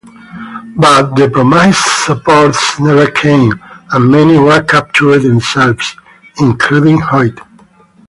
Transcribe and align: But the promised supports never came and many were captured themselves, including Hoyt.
But 0.77 1.15
the 1.15 1.29
promised 1.29 2.05
supports 2.07 2.79
never 2.79 3.05
came 3.11 3.51
and 3.91 4.09
many 4.09 4.39
were 4.39 4.63
captured 4.63 5.19
themselves, 5.19 5.95
including 6.39 6.97
Hoyt. 6.99 7.39